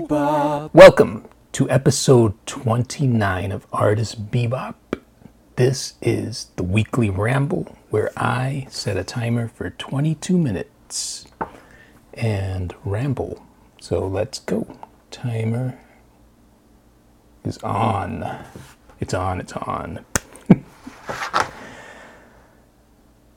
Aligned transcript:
Bebop. 0.00 0.72
Welcome 0.72 1.28
to 1.52 1.68
episode 1.68 2.32
29 2.46 3.52
of 3.52 3.66
Artist 3.70 4.30
Bebop. 4.30 4.76
This 5.56 5.92
is 6.00 6.46
the 6.56 6.62
weekly 6.62 7.10
ramble 7.10 7.76
where 7.90 8.10
I 8.16 8.66
set 8.70 8.96
a 8.96 9.04
timer 9.04 9.46
for 9.46 9.68
22 9.68 10.38
minutes 10.38 11.26
and 12.14 12.74
ramble. 12.82 13.44
So 13.78 14.06
let's 14.06 14.38
go. 14.38 14.74
Timer 15.10 15.78
is 17.44 17.58
on. 17.58 18.38
It's 19.00 19.12
on, 19.12 19.38
it's 19.38 19.52
on. 19.52 20.06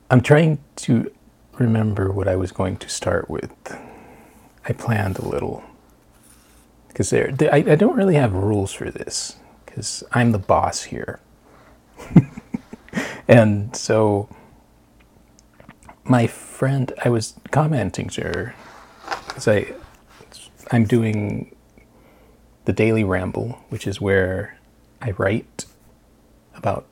I'm 0.10 0.22
trying 0.22 0.60
to 0.78 1.12
remember 1.60 2.10
what 2.10 2.30
I 2.30 2.38
was 2.38 2.54
going 2.54 2.78
to 2.78 2.88
start 2.88 3.30
with. 3.30 3.52
I 4.66 4.72
planned 4.72 5.20
a 5.20 5.28
little 5.28 5.62
because 6.94 7.10
there, 7.10 7.34
I, 7.52 7.58
I 7.58 7.76
don't 7.76 7.98
really 7.98 8.16
have 8.16 8.34
rules 8.34 8.72
for 8.72 8.90
this 8.90 9.36
because 9.66 10.04
I'm 10.12 10.32
the 10.32 10.40
boss 10.40 10.84
here, 10.84 11.20
and 13.28 13.76
so 13.76 14.30
my 16.04 16.28
friend, 16.28 16.94
I 17.04 17.10
was 17.10 17.34
commenting 17.52 18.10
to 18.10 18.22
her 18.22 18.56
because 19.28 19.48
I, 19.48 19.74
I'm 20.72 20.86
doing 20.86 21.56
the 22.66 22.74
daily 22.74 23.04
ramble, 23.04 23.60
which 23.70 23.88
is 23.88 24.00
where 24.00 24.58
I 25.02 25.12
write 25.12 25.66
about. 26.56 26.86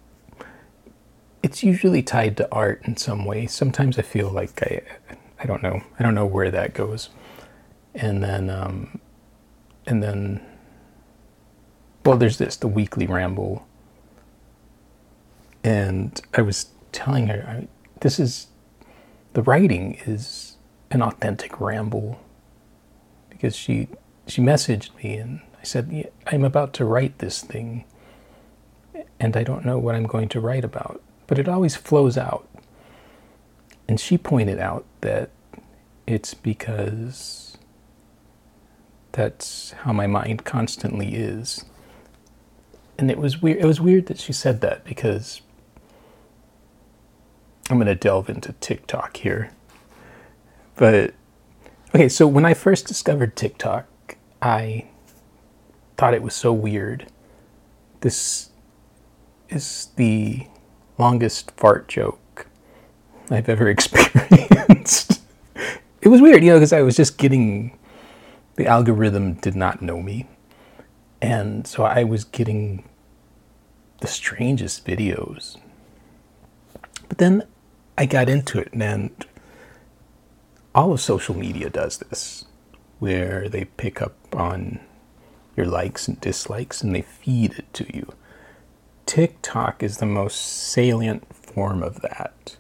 It's 1.44 1.64
usually 1.64 2.04
tied 2.04 2.38
to 2.38 2.52
art 2.52 2.82
in 2.86 2.98
some 2.98 3.26
way. 3.26 3.48
Sometimes 3.48 3.98
I 3.98 4.04
feel 4.04 4.30
like 4.30 4.62
I, 4.62 4.82
I 5.40 5.46
don't 5.46 5.64
know. 5.64 5.82
I 6.00 6.04
don't 6.04 6.16
know 6.16 6.26
where 6.26 6.52
that 6.52 6.74
goes. 6.74 7.10
And 7.96 8.24
then, 8.24 8.50
um, 8.50 9.00
and 9.92 10.02
then, 10.02 10.42
well, 12.06 12.18
there's 12.18 12.38
this 12.38 12.56
the 12.56 12.68
weekly 12.68 13.06
ramble. 13.06 13.68
And 15.64 16.20
I 16.34 16.42
was 16.42 16.72
telling 16.94 17.28
her, 17.28 17.46
I, 17.48 17.68
this 18.00 18.18
is 18.20 18.48
the 19.34 19.44
writing 19.44 20.00
is 20.06 20.56
an 20.90 21.02
authentic 21.02 21.60
ramble 21.60 22.20
because 23.30 23.56
she 23.56 23.88
she 24.28 24.42
messaged 24.42 24.96
me 25.04 25.16
and 25.16 25.42
I 25.60 25.64
said 25.64 25.90
yeah, 25.92 26.08
I'm 26.28 26.44
about 26.44 26.74
to 26.74 26.86
write 26.86 27.20
this 27.20 27.42
thing 27.42 27.86
and 29.20 29.38
I 29.38 29.44
don't 29.44 29.66
know 29.66 29.78
what 29.78 29.96
I'm 29.96 30.06
going 30.06 30.28
to 30.30 30.40
write 30.42 30.66
about 30.66 31.02
but 31.28 31.40
it 31.40 31.48
always 31.48 31.78
flows 31.78 32.18
out 32.18 32.48
and 33.88 34.00
she 34.00 34.18
pointed 34.18 34.60
out 34.60 34.86
that 35.00 35.30
it's 36.06 36.34
because 36.34 37.51
that's 39.14 39.72
how 39.84 39.92
my 39.92 40.08
mind 40.08 40.46
constantly 40.46 41.16
is 41.16 41.66
and 42.98 43.12
it 43.12 43.18
was 43.18 43.42
weird 43.42 43.60
it 43.60 43.66
was 43.66 43.82
weird 43.82 44.06
that 44.08 44.20
she 44.20 44.34
said 44.34 44.62
that 44.62 44.84
because 44.84 45.42
I'm 47.72 47.78
going 47.78 47.88
to 47.88 47.96
delve 47.96 48.30
into 48.30 48.52
TikTok 48.54 49.16
here. 49.16 49.52
But 50.76 51.14
okay, 51.96 52.10
so 52.10 52.28
when 52.28 52.44
I 52.44 52.54
first 52.54 52.86
discovered 52.86 53.38
TikTok, 53.38 54.18
I 54.42 54.88
thought 55.96 56.14
it 56.14 56.22
was 56.22 56.36
so 56.36 56.52
weird. 56.52 57.08
This 58.02 58.50
is 59.48 59.88
the 59.96 60.48
longest 60.98 61.52
fart 61.52 61.88
joke 61.88 62.48
I've 63.30 63.48
ever 63.48 63.70
experienced. 63.70 65.22
it 66.02 66.10
was 66.10 66.20
weird, 66.20 66.44
you 66.44 66.50
know, 66.50 66.58
because 66.58 66.74
I 66.74 66.82
was 66.82 66.98
just 66.98 67.18
getting 67.18 67.78
the 68.56 68.68
algorithm 68.68 69.34
did 69.36 69.56
not 69.56 69.82
know 69.82 70.02
me. 70.02 70.28
And 71.22 71.68
so 71.68 71.84
I 71.84 72.04
was 72.04 72.24
getting 72.24 72.88
the 74.02 74.08
strangest 74.08 74.86
videos. 74.86 75.58
But 77.08 77.18
then 77.18 77.44
I 77.98 78.06
got 78.06 78.30
into 78.30 78.60
it, 78.60 78.74
and 78.74 79.12
all 80.74 80.94
of 80.94 81.02
social 81.02 81.36
media 81.36 81.70
does 81.70 81.98
this, 81.98 82.46
where 83.00 83.48
they 83.50 83.66
pick 83.66 84.02
up 84.02 84.16
on 84.34 84.80
your 85.56 85.66
likes 85.66 86.08
and 86.08 86.20
dislikes 86.22 86.82
and 86.82 86.96
they 86.96 87.02
feed 87.02 87.54
it 87.60 87.74
to 87.74 87.96
you. 87.96 88.14
TikTok 89.06 89.84
is 89.84 89.98
the 89.98 90.06
most 90.06 90.36
salient 90.36 91.34
form 91.36 91.84
of 91.84 92.02
that. 92.02 92.56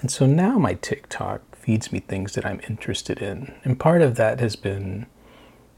And 0.00 0.10
so 0.10 0.26
now 0.26 0.58
my 0.58 0.74
TikTok 0.74 1.53
feeds 1.64 1.90
me 1.90 1.98
things 2.00 2.34
that 2.34 2.44
I'm 2.44 2.60
interested 2.68 3.22
in. 3.22 3.54
And 3.64 3.80
part 3.80 4.02
of 4.02 4.16
that 4.16 4.38
has 4.40 4.54
been 4.54 5.06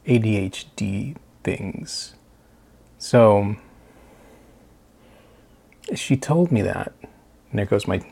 ADHD 0.05 1.17
things. 1.45 2.15
So 2.99 3.55
she 5.95 6.17
told 6.17 6.51
me 6.51 6.61
that. 6.63 6.93
And 7.51 7.59
there 7.59 7.67
goes 7.67 7.87
my 7.87 8.05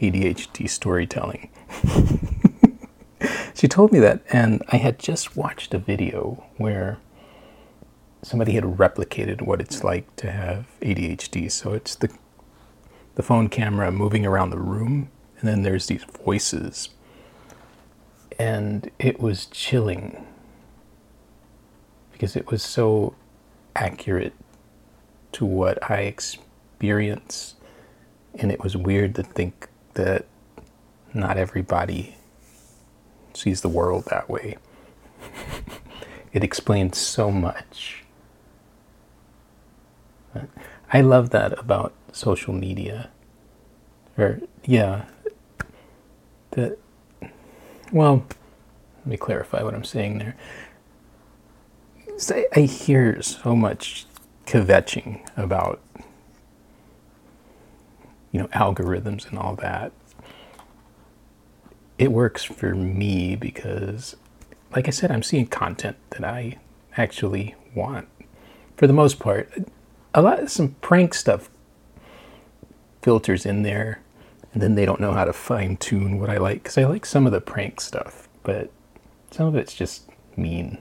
ADHD 0.00 0.68
storytelling. 0.68 1.48
she 3.54 3.68
told 3.68 3.92
me 3.92 4.00
that, 4.00 4.22
and 4.32 4.62
I 4.68 4.78
had 4.78 4.98
just 4.98 5.36
watched 5.36 5.72
a 5.74 5.78
video 5.78 6.44
where 6.56 6.98
somebody 8.22 8.52
had 8.52 8.64
replicated 8.64 9.42
what 9.42 9.60
it's 9.60 9.84
like 9.84 10.14
to 10.16 10.32
have 10.32 10.66
ADHD. 10.80 11.50
So 11.50 11.72
it's 11.72 11.94
the 11.94 12.12
the 13.14 13.22
phone 13.22 13.48
camera 13.48 13.92
moving 13.92 14.24
around 14.24 14.50
the 14.50 14.58
room, 14.58 15.10
and 15.38 15.48
then 15.48 15.62
there's 15.62 15.86
these 15.86 16.04
voices, 16.24 16.88
and 18.38 18.90
it 18.98 19.20
was 19.20 19.46
chilling 19.46 20.26
because 22.12 22.36
it 22.36 22.50
was 22.50 22.62
so 22.62 23.14
accurate 23.74 24.34
to 25.32 25.44
what 25.44 25.90
I 25.90 26.02
experience, 26.02 27.54
and 28.34 28.52
it 28.52 28.62
was 28.62 28.76
weird 28.76 29.14
to 29.16 29.22
think 29.22 29.68
that 29.94 30.26
not 31.14 31.36
everybody 31.36 32.16
sees 33.34 33.60
the 33.60 33.68
world 33.68 34.04
that 34.10 34.28
way. 34.28 34.56
it 36.32 36.44
explains 36.44 36.98
so 36.98 37.30
much. 37.30 38.04
I 40.92 41.00
love 41.00 41.30
that 41.30 41.58
about 41.58 41.94
social 42.12 42.52
media. 42.52 43.10
Or, 44.18 44.40
yeah, 44.64 45.06
that, 46.52 46.78
well, 47.92 48.24
let 48.98 49.06
me 49.06 49.16
clarify 49.16 49.62
what 49.62 49.74
I'm 49.74 49.84
saying 49.84 50.18
there. 50.18 50.36
I 52.54 52.60
hear 52.60 53.20
so 53.22 53.56
much 53.56 54.06
kvetching 54.46 55.26
about 55.36 55.80
you 58.32 58.40
know, 58.40 58.48
algorithms 58.48 59.28
and 59.28 59.38
all 59.38 59.54
that. 59.56 59.92
It 61.98 62.10
works 62.10 62.42
for 62.42 62.74
me 62.74 63.36
because, 63.36 64.16
like 64.74 64.88
I 64.88 64.90
said, 64.90 65.10
I'm 65.12 65.22
seeing 65.22 65.46
content 65.46 65.96
that 66.10 66.24
I 66.24 66.58
actually 66.96 67.54
want. 67.74 68.08
For 68.76 68.86
the 68.86 68.92
most 68.92 69.20
part, 69.20 69.52
a 70.14 70.22
lot 70.22 70.40
of 70.40 70.50
some 70.50 70.76
prank 70.80 71.14
stuff 71.14 71.50
filters 73.02 73.46
in 73.46 73.62
there, 73.62 74.00
and 74.52 74.62
then 74.62 74.74
they 74.74 74.84
don't 74.84 75.00
know 75.00 75.12
how 75.12 75.24
to 75.24 75.32
fine 75.32 75.76
tune 75.76 76.18
what 76.18 76.30
I 76.30 76.36
like. 76.36 76.62
Because 76.62 76.78
I 76.78 76.84
like 76.84 77.06
some 77.06 77.26
of 77.26 77.32
the 77.32 77.40
prank 77.40 77.80
stuff, 77.80 78.28
but 78.42 78.70
some 79.30 79.46
of 79.46 79.56
it's 79.56 79.74
just 79.74 80.08
mean. 80.36 80.78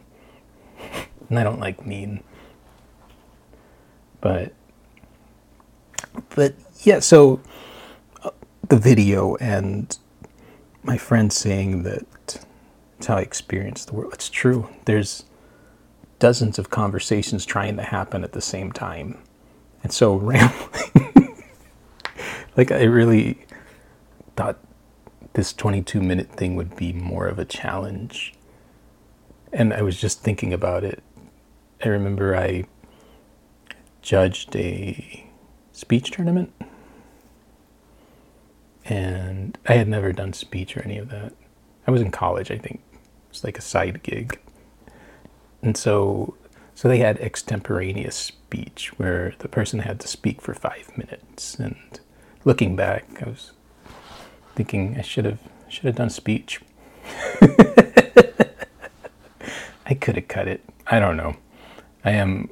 and 1.29 1.39
I 1.39 1.43
don't 1.43 1.59
like 1.59 1.85
mean. 1.85 2.23
But 4.19 4.53
but 6.35 6.53
yeah, 6.81 6.99
so 6.99 7.39
uh, 8.23 8.31
the 8.67 8.77
video 8.77 9.35
and 9.37 9.97
my 10.83 10.97
friend 10.97 11.31
saying 11.31 11.83
that 11.83 12.05
it's 12.97 13.07
how 13.07 13.17
I 13.17 13.21
experience 13.21 13.85
the 13.85 13.93
world. 13.93 14.13
It's 14.13 14.29
true. 14.29 14.69
There's 14.85 15.23
dozens 16.19 16.59
of 16.59 16.69
conversations 16.69 17.45
trying 17.45 17.77
to 17.77 17.83
happen 17.83 18.23
at 18.23 18.33
the 18.33 18.41
same 18.41 18.71
time. 18.71 19.17
And 19.83 19.91
so 19.91 20.15
rambling, 20.17 21.43
like 22.55 22.71
I 22.71 22.83
really 22.83 23.45
thought 24.41 24.57
this 25.33 25.53
22 25.53 26.01
minute 26.01 26.31
thing 26.31 26.55
would 26.55 26.75
be 26.75 26.91
more 26.91 27.27
of 27.27 27.37
a 27.37 27.45
challenge. 27.45 28.33
And 29.53 29.71
I 29.71 29.83
was 29.83 30.01
just 30.01 30.23
thinking 30.23 30.51
about 30.51 30.83
it. 30.83 31.03
I 31.85 31.89
remember 31.89 32.35
I 32.35 32.65
judged 34.01 34.55
a 34.55 35.29
speech 35.73 36.09
tournament. 36.09 36.51
And 38.83 39.59
I 39.67 39.73
had 39.73 39.87
never 39.87 40.11
done 40.11 40.33
speech 40.33 40.75
or 40.75 40.81
any 40.81 40.97
of 40.97 41.09
that. 41.09 41.33
I 41.85 41.91
was 41.91 42.01
in 42.01 42.09
college, 42.09 42.49
I 42.49 42.57
think. 42.57 42.81
It's 43.29 43.43
like 43.43 43.59
a 43.59 43.61
side 43.61 44.01
gig. 44.01 44.39
And 45.61 45.77
so 45.77 46.35
so 46.73 46.87
they 46.87 46.97
had 46.97 47.19
extemporaneous 47.19 48.15
speech 48.15 48.97
where 48.97 49.35
the 49.37 49.47
person 49.47 49.81
had 49.81 49.99
to 49.99 50.07
speak 50.07 50.41
for 50.41 50.55
5 50.55 50.97
minutes 50.97 51.59
and 51.59 51.99
looking 52.43 52.75
back 52.75 53.05
I 53.21 53.29
was 53.29 53.51
thinking 54.55 54.97
I 54.97 55.01
should 55.01 55.25
have 55.25 55.39
should 55.67 55.85
have 55.85 55.95
done 55.95 56.09
speech. 56.09 56.61
I 59.85 59.93
could 59.99 60.15
have 60.15 60.27
cut 60.27 60.47
it. 60.47 60.63
I 60.87 60.99
don't 60.99 61.17
know. 61.17 61.35
I 62.03 62.11
am 62.11 62.49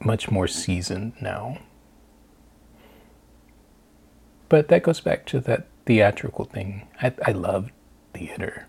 much 0.00 0.30
more 0.30 0.48
seasoned 0.48 1.14
now. 1.20 1.58
But 4.48 4.68
that 4.68 4.82
goes 4.82 5.00
back 5.00 5.26
to 5.26 5.40
that 5.40 5.66
theatrical 5.86 6.44
thing. 6.44 6.86
I, 7.00 7.12
I 7.26 7.32
loved 7.32 7.72
theater 8.12 8.66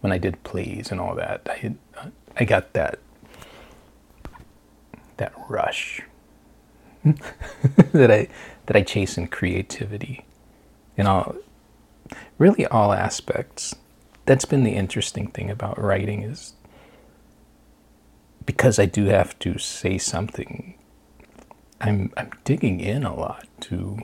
when 0.00 0.12
I 0.12 0.18
did 0.18 0.42
plays 0.42 0.90
and 0.90 1.00
all 1.00 1.14
that. 1.14 1.42
I 1.46 1.74
I 2.36 2.44
got 2.44 2.72
that 2.74 2.98
that 5.16 5.32
rush 5.48 6.02
that 7.04 8.10
I 8.10 8.28
that 8.66 8.76
I 8.76 8.82
chase 8.82 9.16
in 9.16 9.28
creativity 9.28 10.24
in 10.96 11.06
all 11.06 11.34
really 12.38 12.66
all 12.66 12.92
aspects. 12.92 13.74
That's 14.24 14.44
been 14.44 14.64
the 14.64 14.74
interesting 14.74 15.28
thing 15.28 15.50
about 15.50 15.80
writing 15.80 16.22
is 16.22 16.54
because 18.44 18.78
I 18.78 18.86
do 18.86 19.06
have 19.06 19.38
to 19.40 19.58
say 19.58 19.98
something. 19.98 20.74
I'm 21.80 22.12
I'm 22.16 22.30
digging 22.44 22.80
in 22.80 23.04
a 23.04 23.14
lot 23.14 23.46
to 23.62 23.98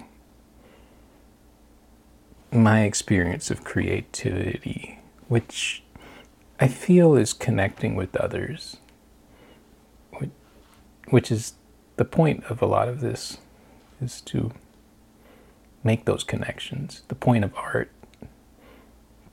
my 2.50 2.82
experience 2.82 3.50
of 3.50 3.64
creativity, 3.64 4.98
which 5.28 5.82
I 6.60 6.68
feel 6.68 7.14
is 7.14 7.32
connecting 7.32 7.94
with 7.96 8.14
others, 8.16 8.76
which 11.08 11.32
is 11.32 11.54
the 11.96 12.04
point 12.04 12.44
of 12.44 12.60
a 12.60 12.66
lot 12.66 12.88
of 12.88 13.00
this, 13.00 13.38
is 14.00 14.20
to 14.22 14.52
make 15.84 16.04
those 16.04 16.24
connections. 16.24 17.02
The 17.08 17.14
point 17.14 17.44
of 17.44 17.54
art 17.54 17.90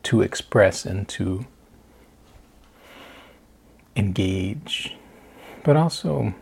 to 0.04 0.22
express 0.22 0.86
and 0.86 1.08
to 1.10 1.46
engage. 3.96 4.96
But 5.64 5.76
also, 5.76 6.34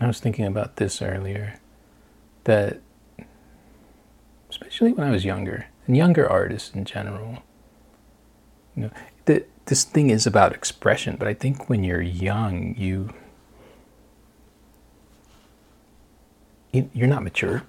I 0.00 0.06
was 0.06 0.20
thinking 0.20 0.44
about 0.44 0.76
this 0.76 1.00
earlier 1.00 1.58
that, 2.44 2.80
especially 4.50 4.92
when 4.92 5.06
I 5.06 5.10
was 5.10 5.24
younger, 5.24 5.66
and 5.86 5.96
younger 5.96 6.28
artists 6.28 6.74
in 6.74 6.84
general, 6.84 7.42
you 8.76 8.84
know, 8.84 8.90
this 9.66 9.84
thing 9.84 10.10
is 10.10 10.26
about 10.26 10.52
expression, 10.52 11.16
but 11.16 11.26
I 11.26 11.32
think 11.32 11.68
when 11.68 11.84
you're 11.84 12.02
young, 12.02 12.74
you 12.76 13.10
you're 16.72 17.08
not 17.08 17.22
mature 17.22 17.62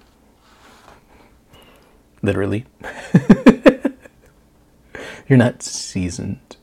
literally. 2.26 2.66
You're 5.28 5.38
not 5.38 5.62
seasoned. 5.62 6.56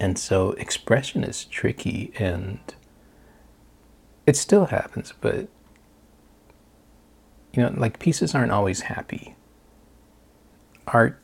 And 0.00 0.18
so 0.18 0.52
expression 0.52 1.22
is 1.22 1.44
tricky 1.44 2.12
and 2.18 2.58
it 4.24 4.36
still 4.36 4.66
happens 4.66 5.12
but 5.20 5.48
you 7.52 7.60
know 7.62 7.72
like 7.76 7.98
pieces 7.98 8.34
aren't 8.34 8.52
always 8.52 8.82
happy. 8.82 9.34
Art 10.86 11.18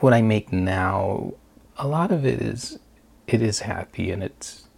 what 0.00 0.12
I 0.12 0.20
make 0.20 0.52
now, 0.52 1.32
a 1.78 1.86
lot 1.86 2.10
of 2.12 2.26
it 2.26 2.42
is 2.42 2.78
it 3.26 3.40
is 3.40 3.60
happy 3.60 4.10
and 4.10 4.22
it's 4.22 4.68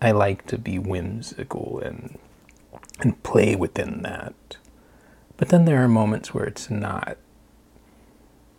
I 0.00 0.10
like 0.10 0.46
to 0.48 0.58
be 0.58 0.78
whimsical 0.80 1.80
and 1.84 2.18
and 2.98 3.22
play 3.22 3.54
within 3.54 4.02
that. 4.02 4.56
But 5.42 5.48
then 5.48 5.64
there 5.64 5.82
are 5.82 5.88
moments 5.88 6.32
where 6.32 6.44
it's 6.44 6.70
not. 6.70 7.18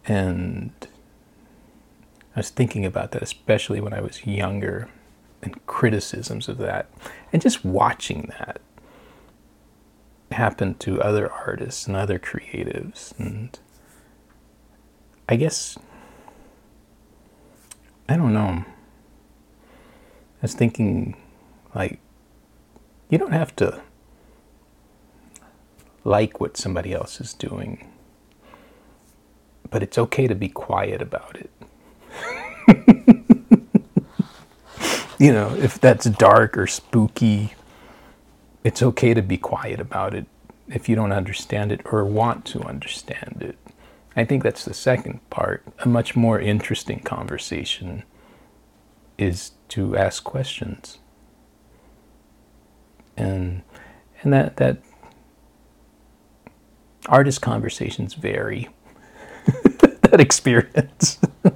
And 0.05 0.73
I 2.35 2.41
was 2.41 2.49
thinking 2.49 2.85
about 2.85 3.11
that, 3.11 3.21
especially 3.21 3.79
when 3.79 3.93
I 3.93 4.01
was 4.01 4.25
younger, 4.25 4.89
and 5.41 5.65
criticisms 5.65 6.49
of 6.49 6.57
that, 6.57 6.89
and 7.31 7.41
just 7.41 7.63
watching 7.63 8.29
that 8.37 8.59
happen 10.33 10.75
to 10.79 11.01
other 11.01 11.31
artists 11.31 11.87
and 11.87 11.95
other 11.95 12.19
creatives. 12.19 13.17
And 13.17 13.57
I 15.29 15.37
guess, 15.37 15.77
I 18.09 18.17
don't 18.17 18.33
know. 18.33 18.65
I 18.65 20.41
was 20.41 20.53
thinking, 20.53 21.15
like, 21.73 22.01
you 23.09 23.17
don't 23.17 23.31
have 23.31 23.55
to 23.55 23.81
like 26.03 26.39
what 26.39 26.57
somebody 26.57 26.93
else 26.93 27.21
is 27.21 27.33
doing, 27.33 27.89
but 29.69 29.83
it's 29.83 29.97
okay 29.97 30.27
to 30.27 30.35
be 30.35 30.49
quiet 30.49 31.01
about 31.01 31.37
it. 31.37 31.49
you 35.19 35.31
know, 35.31 35.55
if 35.55 35.79
that's 35.79 36.05
dark 36.05 36.57
or 36.57 36.67
spooky, 36.67 37.53
it's 38.63 38.81
okay 38.81 39.13
to 39.13 39.21
be 39.21 39.37
quiet 39.37 39.79
about 39.79 40.13
it 40.13 40.25
if 40.67 40.87
you 40.87 40.95
don't 40.95 41.11
understand 41.11 41.71
it 41.71 41.81
or 41.85 42.05
want 42.05 42.45
to 42.45 42.61
understand 42.61 43.37
it. 43.41 43.57
I 44.15 44.25
think 44.25 44.43
that's 44.43 44.65
the 44.65 44.73
second 44.73 45.27
part. 45.29 45.63
A 45.79 45.87
much 45.87 46.15
more 46.15 46.39
interesting 46.39 46.99
conversation 46.99 48.03
is 49.17 49.51
to 49.69 49.97
ask 49.97 50.23
questions. 50.23 50.99
And 53.17 53.63
and 54.21 54.33
that 54.33 54.57
that 54.57 54.77
artist 57.07 57.41
conversations 57.41 58.13
vary. 58.13 58.69
that 59.45 60.19
experience. 60.19 61.19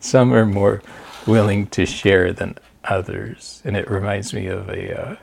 Some 0.00 0.32
are 0.32 0.46
more 0.46 0.82
willing 1.26 1.66
to 1.68 1.86
share 1.86 2.32
than 2.32 2.56
others, 2.84 3.62
and 3.64 3.76
it 3.76 3.90
reminds 3.90 4.32
me 4.32 4.46
of 4.46 4.68
a 4.68 5.00
uh, 5.00 5.16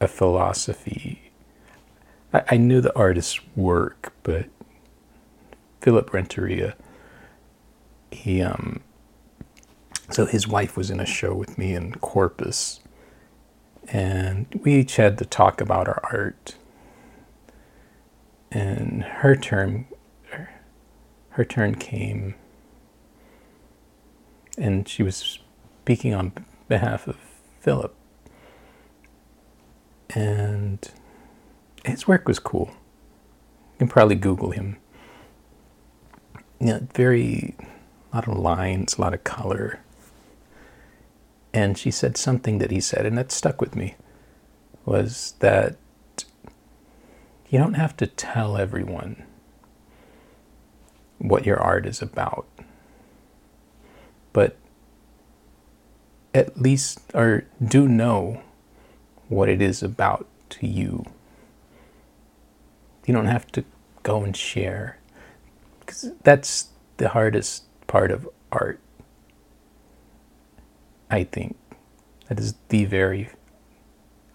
a 0.00 0.08
philosophy 0.08 1.22
I, 2.32 2.42
I 2.50 2.56
knew 2.56 2.80
the 2.80 2.96
artist's 2.96 3.40
work, 3.56 4.12
but 4.22 4.46
Philip 5.80 6.12
Renteria, 6.12 6.74
he 8.10 8.42
um, 8.42 8.80
so 10.10 10.26
his 10.26 10.46
wife 10.46 10.76
was 10.76 10.90
in 10.90 11.00
a 11.00 11.06
show 11.06 11.34
with 11.34 11.58
me 11.58 11.74
in 11.74 11.94
Corpus, 11.96 12.80
and 13.88 14.46
we 14.62 14.74
each 14.76 14.96
had 14.96 15.18
to 15.18 15.24
talk 15.24 15.60
about 15.60 15.88
our 15.88 16.00
art. 16.12 16.56
And 18.50 19.02
her 19.02 19.34
turn, 19.34 19.86
her 21.30 21.44
turn 21.44 21.76
came, 21.76 22.34
and 24.58 24.86
she 24.86 25.02
was 25.02 25.38
speaking 25.82 26.14
on 26.14 26.32
behalf 26.68 27.08
of 27.08 27.16
Philip, 27.60 27.94
and 30.10 30.90
his 31.84 32.06
work 32.06 32.28
was 32.28 32.38
cool. 32.38 32.70
You 33.72 33.78
can 33.78 33.88
probably 33.88 34.16
Google 34.16 34.50
him. 34.50 34.76
Know, 36.60 36.86
very, 36.94 37.56
a 38.12 38.16
lot 38.16 38.28
of 38.28 38.36
lines, 38.36 38.98
a 38.98 39.00
lot 39.00 39.14
of 39.14 39.24
color. 39.24 39.80
And 41.54 41.76
she 41.76 41.90
said 41.90 42.16
something 42.16 42.58
that 42.58 42.70
he 42.70 42.80
said, 42.80 43.04
and 43.04 43.16
that 43.18 43.30
stuck 43.30 43.60
with 43.60 43.76
me, 43.76 43.96
was 44.84 45.34
that 45.40 45.76
you 47.48 47.58
don't 47.58 47.74
have 47.74 47.96
to 47.98 48.06
tell 48.06 48.56
everyone 48.56 49.24
what 51.18 51.44
your 51.44 51.58
art 51.58 51.86
is 51.86 52.00
about. 52.00 52.46
But 54.32 54.56
at 56.34 56.60
least, 56.60 57.00
or 57.14 57.44
do 57.62 57.86
know 57.86 58.42
what 59.28 59.48
it 59.48 59.60
is 59.60 59.82
about 59.82 60.26
to 60.50 60.66
you. 60.66 61.04
You 63.06 63.14
don't 63.14 63.26
have 63.26 63.46
to 63.52 63.64
go 64.02 64.22
and 64.22 64.36
share. 64.36 64.98
Because 65.80 66.12
that's 66.22 66.68
the 66.96 67.10
hardest 67.10 67.64
part 67.86 68.10
of 68.10 68.28
art. 68.50 68.80
I 71.12 71.24
think. 71.24 71.56
That 72.28 72.40
is 72.40 72.54
the 72.70 72.86
very, 72.86 73.28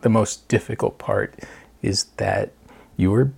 the 0.01 0.09
most 0.09 0.47
difficult 0.47 0.99
part 0.99 1.39
is 1.81 2.05
that 2.17 2.51
your 2.95 3.33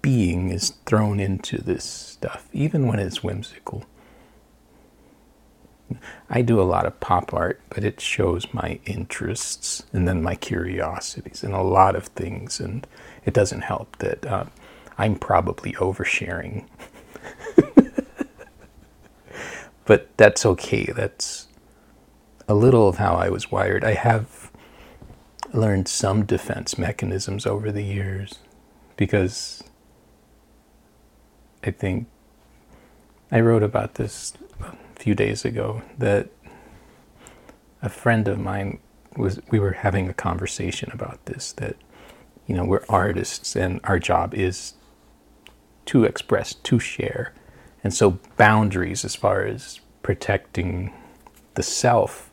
being 0.00 0.50
is 0.50 0.70
thrown 0.86 1.20
into 1.20 1.58
this 1.58 1.84
stuff, 1.84 2.48
even 2.52 2.86
when 2.86 2.98
it's 2.98 3.22
whimsical. 3.22 3.84
I 6.30 6.40
do 6.40 6.58
a 6.58 6.64
lot 6.64 6.86
of 6.86 6.98
pop 7.00 7.34
art, 7.34 7.60
but 7.68 7.84
it 7.84 8.00
shows 8.00 8.46
my 8.54 8.80
interests 8.86 9.84
and 9.92 10.08
then 10.08 10.22
my 10.22 10.34
curiosities 10.34 11.44
and 11.44 11.52
a 11.52 11.60
lot 11.60 11.94
of 11.94 12.06
things. 12.06 12.58
And 12.58 12.86
it 13.26 13.34
doesn't 13.34 13.60
help 13.60 13.98
that 13.98 14.24
uh, 14.24 14.46
I'm 14.96 15.16
probably 15.16 15.72
oversharing. 15.74 16.64
but 19.84 20.08
that's 20.16 20.46
okay. 20.46 20.86
That's 20.86 21.48
a 22.48 22.54
little 22.54 22.88
of 22.88 22.96
how 22.96 23.14
I 23.14 23.28
was 23.28 23.50
wired. 23.50 23.84
I 23.84 23.94
have 23.94 24.50
learned 25.52 25.88
some 25.88 26.24
defense 26.24 26.78
mechanisms 26.78 27.46
over 27.46 27.70
the 27.70 27.82
years 27.82 28.38
because 28.96 29.62
I 31.62 31.70
think 31.70 32.08
I 33.30 33.40
wrote 33.40 33.62
about 33.62 33.94
this 33.94 34.32
a 34.60 34.74
few 34.96 35.14
days 35.14 35.44
ago 35.44 35.82
that 35.98 36.28
a 37.82 37.88
friend 37.88 38.28
of 38.28 38.38
mine 38.38 38.78
was 39.16 39.40
we 39.50 39.58
were 39.58 39.72
having 39.72 40.08
a 40.08 40.14
conversation 40.14 40.90
about 40.92 41.24
this 41.26 41.52
that 41.54 41.76
you 42.46 42.54
know 42.54 42.64
we're 42.64 42.84
artists 42.88 43.54
and 43.54 43.80
our 43.84 43.98
job 43.98 44.34
is 44.34 44.74
to 45.84 46.04
express 46.04 46.54
to 46.54 46.78
share 46.78 47.34
and 47.84 47.92
so 47.92 48.18
boundaries 48.36 49.04
as 49.04 49.14
far 49.14 49.42
as 49.44 49.80
protecting 50.02 50.92
the 51.54 51.62
self 51.62 52.31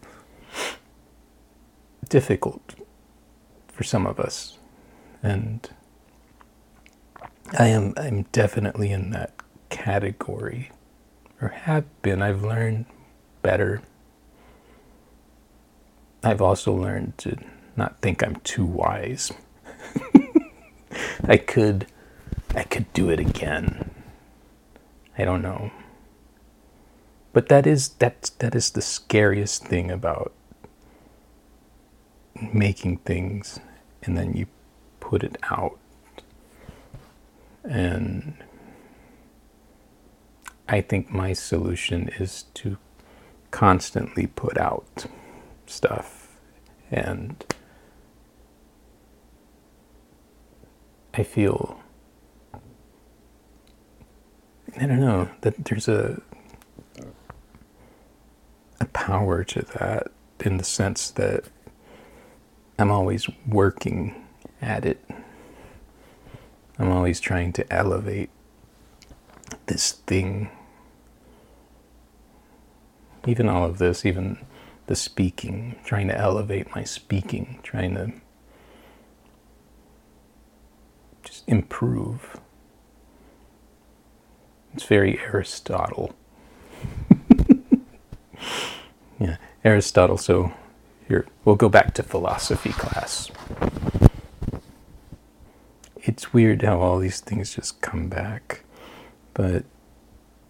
difficult 2.08 2.76
for 3.68 3.84
some 3.84 4.06
of 4.08 4.20
us 4.20 4.58
and 5.22 5.70
I 7.58 7.68
am 7.68 7.94
I'm 7.98 8.24
definitely 8.32 8.92
in 8.92 9.12
that 9.12 9.34
category 9.70 10.72
or 11.42 11.50
have 11.50 11.86
been 12.02 12.22
I've 12.22 12.44
learned 12.44 12.86
better 13.42 13.82
I've 16.24 16.42
also 16.42 16.74
learned 16.74 17.18
to 17.20 17.38
not 17.78 18.02
think 18.02 18.22
I'm 18.24 18.36
too 18.38 18.66
wise. 18.66 19.32
I 21.24 21.38
could 21.38 21.88
I 22.56 22.64
could 22.64 22.92
do 22.94 23.10
it 23.10 23.20
again. 23.20 23.90
I 25.18 25.24
don't 25.24 25.42
know. 25.42 25.72
But 27.32 27.48
that 27.48 27.66
is 27.66 27.90
that 28.00 28.32
that 28.40 28.54
is 28.54 28.72
the 28.72 28.82
scariest 28.82 29.66
thing 29.66 29.90
about 29.92 30.34
making 32.54 32.98
things 32.98 33.60
and 34.04 34.18
then 34.18 34.34
you 34.34 34.48
put 35.00 35.24
it 35.24 35.38
out. 35.50 35.78
And 37.64 38.36
I 40.68 40.82
think 40.82 41.12
my 41.12 41.34
solution 41.34 42.10
is 42.20 42.44
to 42.56 42.78
constantly 43.52 44.28
put 44.28 44.58
out 44.58 45.06
stuff. 45.66 46.40
And 46.92 47.44
I 51.14 51.24
feel, 51.24 51.82
I 54.78 54.86
don't 54.86 55.00
know, 55.00 55.30
that 55.42 55.66
there's 55.66 55.88
a, 55.88 56.22
a 58.80 58.86
power 58.86 59.44
to 59.44 59.62
that 59.80 60.08
in 60.40 60.58
the 60.58 60.64
sense 60.64 61.12
that 61.12 61.46
I'm 62.80 62.92
always 62.92 63.28
working 63.46 64.16
at 64.62 64.86
it. 64.86 65.04
I'm 66.80 66.90
always 66.90 67.20
trying 67.20 67.52
to 67.54 67.74
elevate 67.74 68.30
this 69.66 69.92
thing. 69.92 70.50
Even 73.28 73.50
all 73.50 73.66
of 73.66 73.80
this, 73.80 74.06
even 74.06 74.38
the 74.88 74.96
speaking, 74.96 75.76
trying 75.84 76.08
to 76.08 76.18
elevate 76.18 76.74
my 76.74 76.86
speaking, 76.86 77.60
trying 77.64 77.96
to 77.96 78.14
just 81.22 81.44
improve. 81.50 82.40
It's 84.74 84.86
very 84.86 85.20
Aristotle. 85.20 86.16
yeah, 89.20 89.36
Aristotle. 89.66 90.18
So 90.18 90.54
here, 91.10 91.26
we'll 91.44 91.56
go 91.56 91.68
back 91.70 91.94
to 91.96 92.04
philosophy 92.04 92.72
class. 92.72 93.32
It's 95.98 96.32
weird 96.32 96.62
how 96.62 96.80
all 96.80 97.00
these 97.00 97.20
things 97.20 97.56
just 97.56 97.82
come 97.82 98.08
back. 98.08 98.64
But 99.34 99.66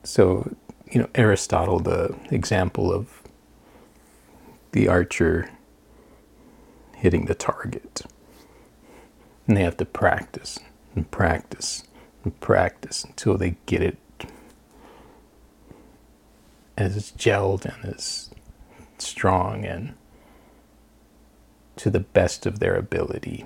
so, 0.03 0.53
you 0.91 0.99
know, 0.99 1.09
Aristotle, 1.15 1.79
the 1.79 2.15
example 2.29 2.91
of 2.93 3.23
the 4.73 4.87
archer 4.87 5.49
hitting 6.97 7.25
the 7.25 7.35
target. 7.35 8.01
And 9.47 9.55
they 9.55 9.63
have 9.63 9.77
to 9.77 9.85
practice 9.85 10.59
and 10.93 11.09
practice 11.09 11.83
and 12.23 12.37
practice 12.41 13.05
until 13.05 13.37
they 13.37 13.55
get 13.65 13.81
it 13.81 13.97
as 16.77 17.11
gelled 17.13 17.65
and 17.65 17.93
as 17.93 18.29
strong 18.97 19.65
and 19.65 19.95
to 21.79 21.89
the 21.89 22.01
best 22.01 22.45
of 22.45 22.59
their 22.59 22.75
ability. 22.75 23.45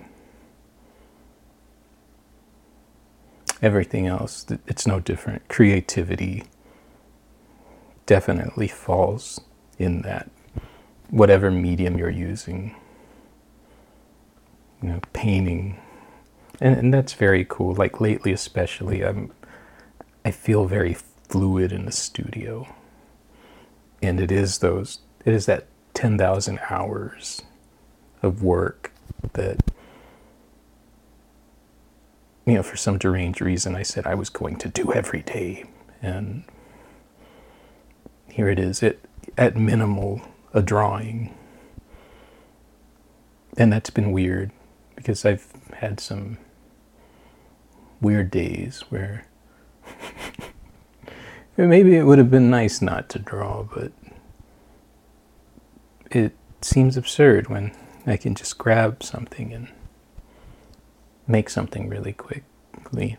Everything 3.61 4.07
else, 4.07 4.45
it's 4.65 4.87
no 4.87 4.99
different. 4.99 5.47
Creativity 5.49 6.43
definitely 8.07 8.67
falls 8.67 9.39
in 9.77 10.01
that 10.01 10.31
whatever 11.11 11.51
medium 11.51 11.95
you're 11.95 12.09
using. 12.09 12.75
You 14.81 14.89
know, 14.89 14.99
painting. 15.13 15.79
And, 16.59 16.75
and 16.75 16.93
that's 16.93 17.13
very 17.13 17.45
cool. 17.47 17.75
Like 17.75 18.01
lately 18.01 18.31
especially 18.33 19.05
I'm 19.05 19.31
I 20.25 20.31
feel 20.31 20.65
very 20.65 20.95
fluid 21.29 21.71
in 21.71 21.85
the 21.85 21.91
studio. 21.91 22.67
And 24.01 24.19
it 24.19 24.31
is 24.31 24.57
those 24.57 25.01
it 25.23 25.33
is 25.33 25.45
that 25.45 25.67
10,000 25.93 26.59
hours 26.71 27.43
of 28.23 28.41
work 28.41 28.91
that 29.33 29.71
you 32.45 32.55
know, 32.55 32.63
for 32.63 32.75
some 32.75 32.97
deranged 32.97 33.41
reason, 33.41 33.75
I 33.75 33.83
said 33.83 34.05
I 34.05 34.15
was 34.15 34.29
going 34.29 34.57
to 34.57 34.67
do 34.67 34.91
every 34.91 35.21
day. 35.21 35.65
And 36.01 36.43
here 38.29 38.49
it 38.49 38.59
is, 38.59 38.83
it, 38.83 39.05
at 39.37 39.55
minimal 39.55 40.21
a 40.53 40.61
drawing. 40.61 41.33
And 43.57 43.71
that's 43.71 43.89
been 43.89 44.11
weird 44.11 44.51
because 44.95 45.25
I've 45.25 45.47
had 45.75 45.99
some 45.99 46.37
weird 48.01 48.29
days 48.29 48.81
where 48.89 49.25
maybe 51.57 51.95
it 51.95 52.03
would 52.03 52.17
have 52.17 52.31
been 52.31 52.49
nice 52.49 52.81
not 52.81 53.07
to 53.09 53.19
draw, 53.19 53.63
but 53.63 53.93
it 56.11 56.33
seems 56.61 56.97
absurd 56.97 57.47
when 57.47 57.71
I 58.05 58.17
can 58.17 58.35
just 58.35 58.57
grab 58.57 59.01
something 59.03 59.53
and 59.53 59.69
make 61.27 61.49
something 61.49 61.87
really 61.87 62.13
quickly. 62.13 63.17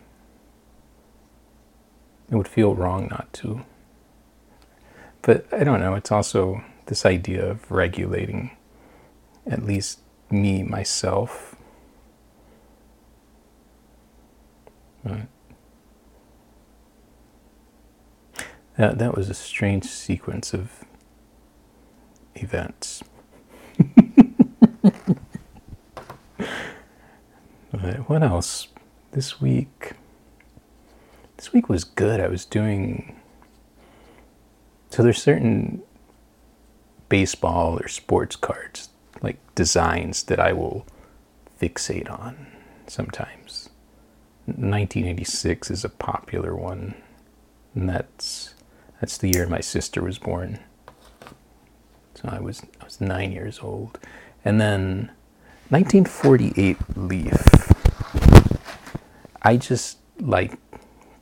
It 2.29 2.35
would 2.35 2.47
feel 2.47 2.75
wrong 2.75 3.07
not 3.09 3.31
to. 3.33 3.61
But 5.21 5.47
I 5.51 5.63
don't 5.63 5.79
know, 5.79 5.95
it's 5.95 6.11
also 6.11 6.63
this 6.85 7.05
idea 7.05 7.43
of 7.49 7.71
regulating 7.71 8.51
at 9.47 9.63
least 9.63 9.99
me, 10.29 10.63
myself. 10.63 11.55
Right. 15.03 15.27
That, 18.77 18.97
that 18.97 19.15
was 19.15 19.29
a 19.29 19.33
strange 19.33 19.85
sequence 19.85 20.53
of 20.53 20.83
events. 22.35 23.03
right, 27.73 27.94
what 28.07 28.23
else? 28.23 28.67
This 29.11 29.41
week. 29.41 29.93
This 31.37 31.51
week 31.53 31.69
was 31.69 31.83
good. 31.83 32.19
I 32.19 32.27
was 32.27 32.45
doing. 32.45 33.19
So 34.89 35.03
there's 35.03 35.21
certain 35.21 35.81
baseball 37.09 37.79
or 37.79 37.87
sports 37.87 38.35
cards, 38.35 38.89
like 39.21 39.37
designs 39.55 40.23
that 40.23 40.39
I 40.39 40.53
will 40.53 40.85
fixate 41.59 42.09
on 42.09 42.47
sometimes. 42.87 43.69
1986 44.45 45.71
is 45.71 45.83
a 45.83 45.89
popular 45.89 46.55
one, 46.55 46.93
and 47.73 47.89
that's 47.89 48.53
that's 49.01 49.17
the 49.17 49.29
year 49.29 49.47
my 49.47 49.61
sister 49.61 50.03
was 50.03 50.19
born. 50.19 50.59
So 52.13 52.29
I 52.29 52.39
was 52.39 52.61
I 52.79 52.85
was 52.85 53.01
nine 53.01 53.31
years 53.31 53.59
old, 53.61 53.99
and 54.43 54.61
then 54.61 55.11
1948 55.69 56.77
Leaf. 56.95 57.74
I 59.45 59.57
just 59.57 59.99
like 60.19 60.57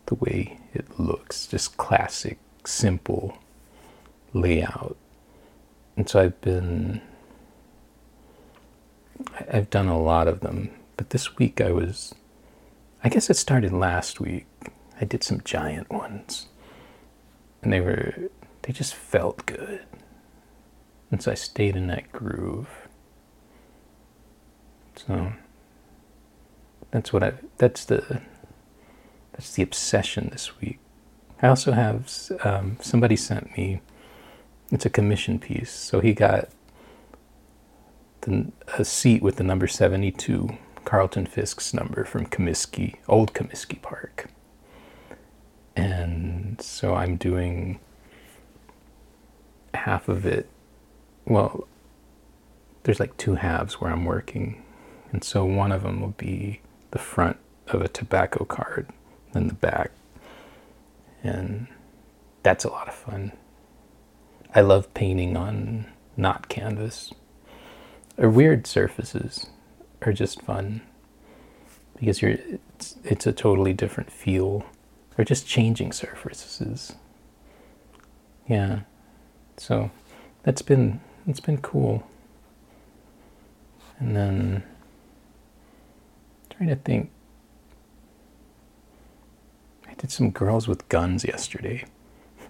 the 0.07 0.15
way 0.15 0.57
it 0.73 0.99
looks, 0.99 1.45
just 1.45 1.77
classic, 1.77 2.39
simple 2.65 3.37
layout 4.33 4.97
and 5.95 6.09
so 6.09 6.19
I've 6.19 6.39
been 6.41 7.01
I've 9.51 9.69
done 9.69 9.87
a 9.87 9.99
lot 9.99 10.27
of 10.27 10.39
them, 10.39 10.71
but 10.97 11.11
this 11.11 11.37
week 11.37 11.61
I 11.61 11.71
was 11.71 12.15
I 13.03 13.09
guess 13.09 13.29
it 13.29 13.37
started 13.37 13.71
last 13.71 14.19
week. 14.19 14.47
I 14.99 15.05
did 15.05 15.23
some 15.23 15.41
giant 15.43 15.91
ones. 15.91 16.47
And 17.61 17.71
they 17.71 17.81
were 17.81 18.29
they 18.63 18.73
just 18.73 18.95
felt 18.95 19.45
good. 19.45 19.81
And 21.11 21.21
so 21.21 21.31
I 21.31 21.35
stayed 21.35 21.75
in 21.75 21.87
that 21.87 22.11
groove. 22.11 22.69
So 24.95 25.33
that's 26.93 27.11
what 27.11 27.23
I 27.23 27.33
that's 27.57 27.85
the 27.85 28.21
that's 29.31 29.55
the 29.55 29.63
obsession 29.63 30.29
this 30.31 30.59
week. 30.61 30.77
I 31.41 31.47
also 31.47 31.71
have 31.71 32.09
um, 32.45 32.77
somebody 32.81 33.15
sent 33.15 33.57
me. 33.57 33.81
It's 34.71 34.85
a 34.85 34.89
commission 34.89 35.39
piece, 35.39 35.71
so 35.71 35.99
he 35.99 36.13
got 36.13 36.49
the, 38.21 38.51
a 38.77 38.85
seat 38.85 39.21
with 39.23 39.37
the 39.37 39.43
number 39.43 39.67
seventy-two, 39.67 40.57
Carlton 40.85 41.25
Fisk's 41.25 41.73
number 41.73 42.05
from 42.05 42.27
Comiskey, 42.27 42.97
Old 43.07 43.33
Comiskey 43.33 43.81
Park, 43.81 44.29
and 45.75 46.61
so 46.61 46.93
I'm 46.93 47.17
doing 47.17 47.79
half 49.73 50.07
of 50.07 50.25
it. 50.27 50.47
Well, 51.25 51.67
there's 52.83 52.99
like 52.99 53.17
two 53.17 53.35
halves 53.35 53.81
where 53.81 53.91
I'm 53.91 54.05
working, 54.05 54.63
and 55.11 55.23
so 55.23 55.43
one 55.43 55.71
of 55.71 55.81
them 55.81 56.01
will 56.01 56.15
be 56.17 56.61
the 56.93 56.99
front 56.99 57.37
of 57.67 57.81
a 57.81 57.87
tobacco 57.87 58.45
card, 58.45 58.87
than 59.33 59.47
the 59.47 59.53
back 59.53 59.91
and 61.23 61.67
that's 62.43 62.65
a 62.65 62.69
lot 62.69 62.87
of 62.87 62.93
fun. 62.93 63.31
I 64.53 64.61
love 64.61 64.93
painting 64.93 65.35
on 65.35 65.85
not 66.15 66.49
canvas 66.49 67.13
or 68.17 68.29
weird 68.29 68.67
surfaces 68.67 69.47
are 70.03 70.13
just 70.13 70.41
fun 70.41 70.81
because 71.97 72.21
you're 72.21 72.37
it's, 72.75 72.97
it's 73.03 73.25
a 73.25 73.31
totally 73.31 73.73
different 73.73 74.11
feel 74.11 74.65
or 75.17 75.23
just 75.23 75.47
changing 75.47 75.91
surfaces. 75.91 76.93
Yeah. 78.47 78.81
So 79.57 79.89
that's 80.43 80.61
been 80.61 80.99
it's 81.25 81.39
been 81.39 81.59
cool. 81.59 82.05
And 83.97 84.15
then 84.15 84.63
trying 86.57 86.69
to 86.69 86.75
think 86.75 87.11
I 89.87 89.93
did 89.95 90.11
some 90.11 90.31
girls 90.31 90.67
with 90.67 90.87
guns 90.89 91.23
yesterday. 91.23 91.85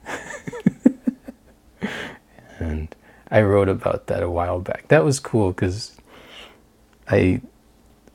and 2.60 2.94
I 3.30 3.42
wrote 3.42 3.70
about 3.70 4.08
that 4.08 4.24
a 4.24 4.30
while 4.30 4.60
back. 4.60 4.88
That 4.90 5.04
was 5.04 5.20
cool 5.20 5.52
because 5.52 5.96
I, 7.08 7.42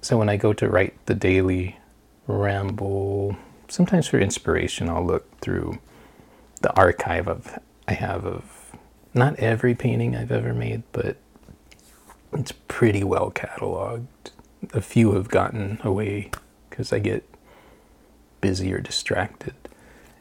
so 0.00 0.16
when 0.18 0.28
I 0.28 0.36
go 0.36 0.52
to 0.52 0.68
write 0.68 0.94
the 1.06 1.14
daily 1.14 1.76
ramble, 2.26 3.36
sometimes 3.68 4.06
for 4.06 4.18
inspiration, 4.18 4.88
I'll 4.88 5.04
look 5.04 5.40
through 5.40 5.78
the 6.60 6.74
archive 6.74 7.28
of 7.28 7.58
I 7.86 7.92
have 7.92 8.26
of 8.26 8.72
not 9.14 9.36
every 9.38 9.74
painting 9.74 10.14
I've 10.14 10.32
ever 10.32 10.52
made, 10.52 10.82
but 10.92 11.16
it's 12.32 12.52
pretty 12.52 13.02
well 13.02 13.30
cataloged. 13.30 14.04
A 14.72 14.80
few 14.80 15.12
have 15.14 15.28
gotten 15.28 15.80
away 15.82 16.30
because 16.68 16.92
I 16.92 16.98
get 16.98 17.24
busy 18.40 18.72
or 18.72 18.80
distracted. 18.80 19.54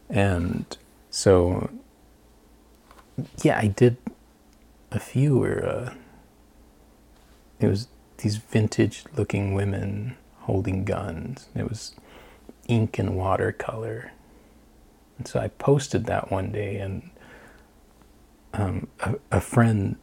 And 0.09 0.65
so, 1.09 1.69
yeah, 3.43 3.57
I 3.57 3.67
did 3.67 3.97
a 4.91 4.99
few 4.99 5.37
where 5.39 5.65
uh, 5.65 5.93
it 7.59 7.67
was 7.67 7.87
these 8.17 8.37
vintage 8.37 9.03
looking 9.15 9.53
women 9.53 10.15
holding 10.41 10.85
guns. 10.85 11.47
It 11.55 11.69
was 11.69 11.95
ink 12.67 12.97
and 12.99 13.15
watercolor. 13.15 14.11
And 15.17 15.27
so 15.27 15.39
I 15.39 15.47
posted 15.49 16.05
that 16.05 16.31
one 16.31 16.51
day, 16.51 16.77
and 16.77 17.09
um, 18.53 18.87
a, 18.99 19.15
a 19.31 19.41
friend, 19.41 19.97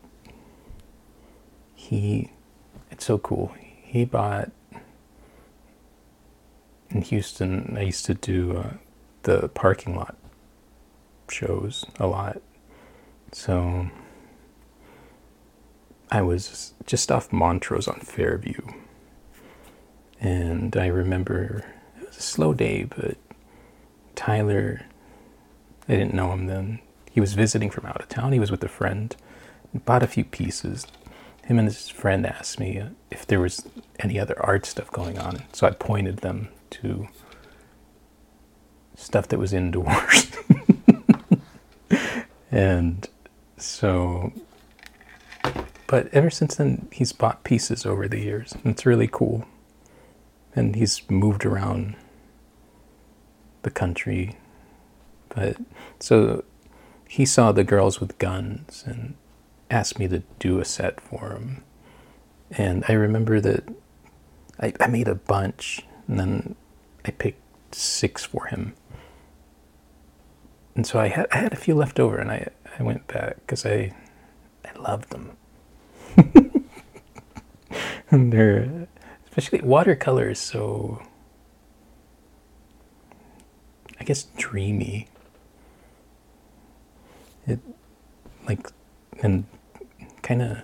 he, 1.75 2.31
it's 2.91 3.05
so 3.05 3.19
cool. 3.19 3.55
He 3.95 4.05
bought 4.05 4.51
in 6.91 7.03
Houston, 7.03 7.77
I 7.79 7.83
used 7.83 8.05
to 8.07 8.15
do 8.15 8.57
uh, 8.57 8.73
the 9.23 9.47
parking 9.51 9.95
lot 9.95 10.17
shows 11.31 11.85
a 12.01 12.09
lot. 12.09 12.43
So 13.31 13.89
I 16.11 16.23
was 16.23 16.75
just 16.87 17.13
off 17.13 17.33
Montrose 17.33 17.87
on 17.87 18.01
Fairview. 18.01 18.63
And 20.21 20.77
I 20.77 20.89
remember 20.89 21.65
it 22.01 22.09
was 22.09 22.19
a 22.19 22.23
slow 22.23 22.53
day, 22.53 22.83
but 22.83 23.17
Tyler, 24.17 24.87
I 25.89 25.93
didn't 25.93 26.15
know 26.15 26.33
him 26.33 26.47
then. 26.47 26.81
He 27.13 27.21
was 27.21 27.35
visiting 27.35 27.71
from 27.71 27.87
out 27.87 28.01
of 28.01 28.09
town. 28.09 28.33
He 28.33 28.41
was 28.41 28.51
with 28.51 28.65
a 28.65 28.69
friend 28.69 29.15
bought 29.85 30.03
a 30.03 30.09
few 30.09 30.25
pieces. 30.25 30.85
Him 31.45 31.59
and 31.59 31.69
his 31.69 31.89
friend 31.89 32.27
asked 32.27 32.59
me 32.59 32.83
if 33.11 33.27
there 33.27 33.41
was 33.41 33.69
any 34.01 34.19
other 34.19 34.41
art 34.41 34.67
stuff 34.67 34.91
going 34.91 35.19
on. 35.19 35.43
So 35.53 35.67
I 35.67 35.71
pointed 35.71 36.19
them 36.19 36.49
to 36.71 37.09
stuff 38.97 39.29
that 39.29 39.39
was 39.39 39.53
indoors. 39.53 40.31
and 42.51 43.09
so, 43.57 44.33
but 45.87 46.09
ever 46.13 46.31
since 46.31 46.57
then, 46.57 46.89
he's 46.93 47.13
bought 47.13 47.45
pieces 47.45 47.87
over 47.87 48.09
the 48.09 48.21
years. 48.21 48.53
And 48.53 48.67
it's 48.67 48.87
really 48.87 49.09
cool. 49.09 49.47
And 50.55 50.77
he's 50.77 51.03
moved 51.11 51.45
around 51.45 51.97
the 53.63 53.71
country. 53.71 54.37
But 55.29 55.57
so 55.99 56.45
he 57.09 57.27
saw 57.27 57.53
the 57.53 57.65
girls 57.65 58.01
with 58.01 58.19
guns 58.19 58.85
and 58.87 59.15
asked 59.71 59.99
me 59.99 60.09
to 60.09 60.23
do 60.39 60.61
a 60.61 60.65
set 60.65 61.01
for 61.01 61.31
him. 61.31 61.63
And 62.51 62.85
I 62.89 62.93
remember 62.93 63.41
that 63.41 63.65
I, 64.65 64.73
I 64.81 64.87
made 64.87 65.09
a 65.09 65.15
bunch 65.15 65.83
and 66.09 66.19
then 66.19 66.55
I 67.05 67.11
picked 67.11 67.75
six 67.75 68.25
for 68.25 68.47
him. 68.47 68.75
And 70.75 70.87
so 70.87 70.99
I 70.99 71.09
had 71.09 71.27
I 71.31 71.37
had 71.37 71.53
a 71.53 71.57
few 71.57 71.75
left 71.75 72.01
over, 72.01 72.17
and 72.19 72.31
I 72.31 72.49
I 72.79 72.83
went 72.83 73.07
back 73.07 73.37
because 73.37 73.65
I 73.65 73.93
I 74.65 74.79
loved 74.79 75.11
them. 75.11 75.37
and 78.11 78.33
they're 78.33 78.89
especially 79.29 79.61
watercolor 79.61 80.31
is 80.31 80.41
so 80.41 81.01
I 84.01 84.05
guess 84.05 84.25
dreamy. 84.37 85.09
It 87.47 87.61
like 88.49 88.69
and 89.23 89.45
kind 90.23 90.43
of 90.43 90.59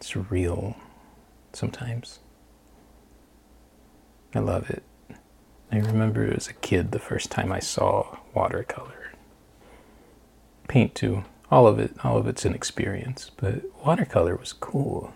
surreal 0.00 0.76
sometimes. 1.52 2.20
I 4.34 4.38
love 4.38 4.70
it. 4.70 4.82
I 5.70 5.78
remember 5.78 6.32
as 6.32 6.48
a 6.48 6.54
kid 6.54 6.92
the 6.92 6.98
first 6.98 7.30
time 7.30 7.52
I 7.52 7.60
saw 7.60 8.18
watercolor. 8.34 9.12
Paint 10.68 10.94
too. 10.94 11.24
All 11.50 11.66
of 11.66 11.78
it, 11.78 11.94
all 12.02 12.16
of 12.16 12.26
it's 12.26 12.44
an 12.44 12.54
experience, 12.54 13.30
but 13.36 13.62
watercolor 13.84 14.36
was 14.36 14.52
cool. 14.52 15.12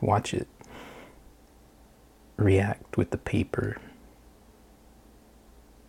Watch 0.00 0.34
it 0.34 0.48
react 2.36 2.96
with 2.96 3.10
the 3.10 3.18
paper. 3.18 3.76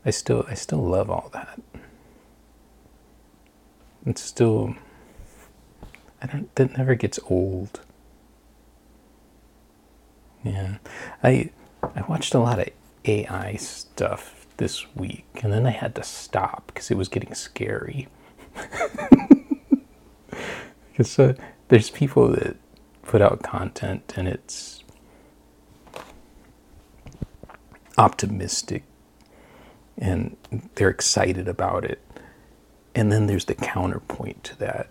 I 0.06 0.12
still 0.12 0.46
I 0.48 0.54
still 0.54 0.84
love 0.84 1.10
all 1.10 1.30
that. 1.34 1.60
It's 4.06 4.22
still 4.22 4.76
I 6.22 6.28
don't 6.28 6.54
that 6.56 6.78
never 6.78 6.96
gets 6.96 7.20
old. 7.30 7.82
Yeah. 10.44 10.78
I 11.24 11.50
I 11.96 12.02
watched 12.08 12.34
a 12.34 12.40
lot 12.40 12.60
of 12.60 12.70
AI 13.06 13.56
stuff 13.58 14.48
this 14.58 14.86
week, 14.96 15.26
and 15.44 15.52
then 15.54 15.66
I 15.66 15.72
had 15.72 15.96
to 15.96 16.04
stop 16.04 16.68
because 16.68 16.92
it 16.92 16.98
was 16.98 17.10
getting 17.10 17.34
scary. 17.34 18.08
Because 20.92 21.20
uh, 21.20 21.34
there's 21.68 21.90
people 21.90 22.30
that 22.30 22.56
put 23.04 23.22
out 23.22 23.44
content 23.44 24.14
and 24.16 24.28
it's 24.30 24.84
optimistic 27.98 28.84
and 29.98 30.38
they're 30.76 30.90
excited 30.90 31.48
about 31.50 31.84
it. 31.86 32.02
And 32.94 33.12
then 33.12 33.28
there's 33.28 33.46
the 33.46 33.56
counterpoint 33.56 34.44
to 34.46 34.60
that 34.60 34.90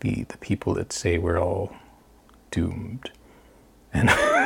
the, 0.00 0.24
the 0.24 0.36
people 0.38 0.74
that 0.74 0.92
say 0.92 1.18
we're 1.18 1.40
all 1.40 1.74
doomed. 2.50 3.10
And 3.92 4.10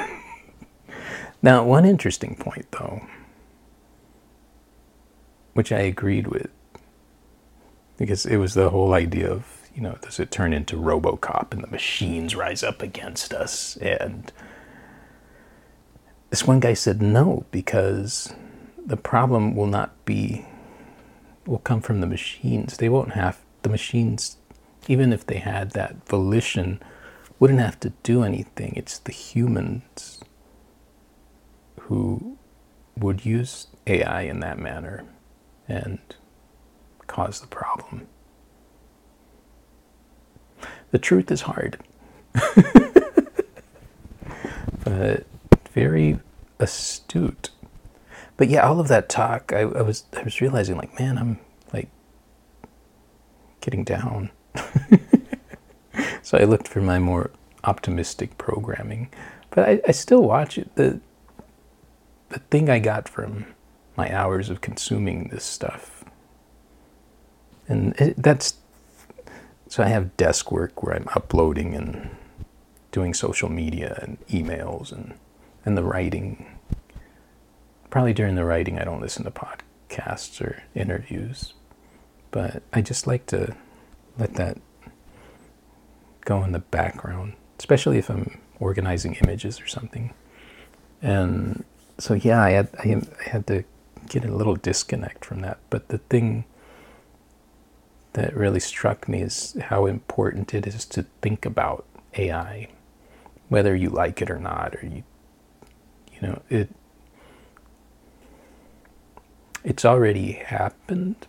Now, 1.44 1.64
one 1.64 1.85
interesting 1.85 2.37
point, 2.37 2.70
though, 2.70 3.05
which 5.55 5.72
I 5.72 5.81
agreed 5.81 6.28
with, 6.28 6.50
because 7.96 8.24
it 8.24 8.37
was 8.37 8.55
the 8.55 8.70
whole 8.70 8.94
idea 8.94 9.28
of, 9.28 9.68
you 9.74 9.83
know, 9.83 9.98
does 10.02 10.20
it 10.20 10.31
turn 10.31 10.52
into 10.52 10.76
Robocop 10.76 11.52
and 11.52 11.62
the 11.62 11.68
machines 11.68 12.37
rise 12.37 12.62
up 12.62 12.81
against 12.81 13.35
us? 13.35 13.76
And 13.78 14.31
this 16.31 16.46
one 16.46 16.61
guy 16.61 16.74
said 16.74 17.02
no, 17.02 17.44
because 17.50 18.33
the 18.85 18.96
problem 18.96 19.57
will 19.57 19.66
not 19.66 20.05
be, 20.05 20.46
will 21.44 21.59
come 21.59 21.81
from 21.81 22.00
the 22.00 22.07
machines. 22.07 22.76
They 22.76 22.88
won't 22.88 23.14
have, 23.14 23.40
the 23.62 23.68
machines, 23.68 24.37
even 24.87 25.12
if 25.12 25.26
they 25.26 25.38
had 25.38 25.72
that 25.72 26.07
volition, 26.07 26.81
wouldn't 27.40 27.59
have 27.59 27.81
to 27.81 27.92
do 28.05 28.22
anything. 28.22 28.74
It's 28.76 28.98
the 28.98 29.12
humans 29.12 30.20
who 31.92 32.38
would 32.96 33.26
use 33.26 33.66
AI 33.87 34.22
in 34.22 34.40
that 34.40 34.59
manner 34.59 35.05
and 35.68 35.98
cause 37.07 37.42
the 37.42 37.46
problem. 37.46 38.07
The 40.90 40.98
truth 40.98 41.31
is 41.31 41.42
hard, 41.42 41.78
but 44.85 45.26
very 45.74 46.18
astute. 46.59 47.50
But 48.38 48.48
yeah, 48.48 48.66
all 48.66 48.81
of 48.81 48.88
that 48.88 49.11
talk, 49.11 49.52
I, 49.52 49.61
I 49.61 49.83
was 49.83 50.05
I 50.16 50.22
was 50.22 50.40
realizing 50.40 50.78
like, 50.78 50.98
man, 50.98 51.18
I'm 51.18 51.38
like 51.74 51.90
getting 53.61 53.85
down. 53.85 54.31
so 56.22 56.38
I 56.38 56.44
looked 56.44 56.68
for 56.68 56.81
my 56.81 56.98
more 56.98 57.31
optimistic 57.64 58.38
programming, 58.38 59.11
but 59.50 59.68
I, 59.68 59.81
I 59.88 59.92
still 59.92 60.22
watch 60.22 60.57
it. 60.57 60.74
the 60.76 61.00
The 62.33 62.38
thing 62.38 62.71
I 62.71 62.79
got 62.79 63.09
from 63.09 63.47
my 63.97 64.14
hours 64.14 64.49
of 64.49 64.61
consuming 64.61 65.29
this 65.29 65.45
stuff, 65.45 66.05
and 67.68 67.95
it, 68.01 68.14
that's 68.16 68.55
so 69.68 69.83
I 69.83 69.88
have 69.88 70.16
desk 70.16 70.51
work 70.51 70.83
where 70.83 70.95
I'm 70.95 71.09
uploading 71.14 71.75
and 71.75 72.11
doing 72.90 73.14
social 73.14 73.49
media 73.49 73.99
and 74.03 74.18
emails 74.29 74.92
and 74.92 75.14
and 75.64 75.77
the 75.77 75.85
writing 75.85 76.59
probably 77.92 78.14
during 78.14 78.35
the 78.35 78.45
writing, 78.45 78.79
I 78.79 78.85
don't 78.85 79.03
listen 79.03 79.25
to 79.25 79.31
podcasts 79.31 80.40
or 80.40 80.62
interviews, 80.75 81.53
but 82.31 82.62
I 82.73 82.81
just 82.81 83.07
like 83.07 83.27
to 83.27 83.55
let 84.18 84.35
that 84.35 84.57
go 86.25 86.42
in 86.42 86.53
the 86.53 86.61
background, 86.61 87.35
especially 87.59 87.99
if 87.99 88.09
I'm 88.09 88.40
organizing 88.59 89.16
images 89.16 89.61
or 89.61 89.66
something. 89.66 90.14
And 91.03 91.64
so, 92.03 92.15
yeah, 92.15 92.43
I 92.43 92.51
had 92.51 92.69
I, 92.81 93.03
had 93.31 93.47
to 93.47 93.62
get 94.09 94.25
a 94.25 94.35
little 94.35 94.57
disconnect 94.57 95.25
from 95.25 95.41
that. 95.43 95.59
But 95.71 95.88
the 95.88 95.99
thing 95.99 96.45
that 98.15 98.37
really 98.37 98.59
struck 98.61 99.09
me 99.09 99.23
is 99.23 99.57
how 99.62 99.87
important 99.87 100.53
it 100.53 100.67
is 100.67 100.85
to 100.87 101.07
think 101.23 101.47
about 101.47 101.87
AI, 102.17 102.69
whether 103.49 103.77
you 103.77 103.88
like 103.88 104.21
it 104.21 104.31
or 104.31 104.41
not, 104.41 104.75
or 104.75 104.87
you, 104.87 105.05
you 106.12 106.21
know, 106.23 106.43
it 106.51 106.71
it's 109.65 109.85
already 109.85 110.33
happened. 110.33 111.29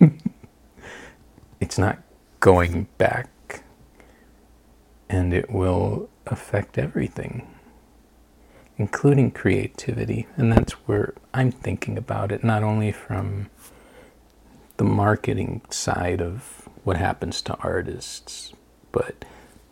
it's 1.60 1.76
not 1.78 1.98
going 2.40 2.88
back. 2.96 3.62
And 5.10 5.34
it 5.34 5.50
will 5.50 6.08
affect 6.26 6.78
everything, 6.78 7.46
including 8.78 9.30
creativity. 9.30 10.26
And 10.36 10.52
that's 10.52 10.72
where 10.86 11.14
I'm 11.34 11.50
thinking 11.50 11.98
about 11.98 12.32
it, 12.32 12.44
not 12.44 12.62
only 12.62 12.92
from 12.92 13.50
the 14.76 14.84
marketing 14.84 15.62
side 15.68 16.22
of 16.22 16.68
what 16.84 16.96
happens 16.96 17.42
to 17.42 17.56
artists, 17.56 18.52
but 18.92 19.24